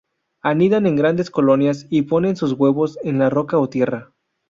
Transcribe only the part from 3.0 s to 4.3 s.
en la roca o tierra.